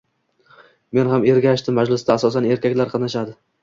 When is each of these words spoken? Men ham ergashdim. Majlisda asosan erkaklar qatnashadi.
Men 0.99 1.13
ham 1.13 1.29
ergashdim. 1.35 1.79
Majlisda 1.83 2.19
asosan 2.19 2.53
erkaklar 2.53 2.95
qatnashadi. 2.97 3.43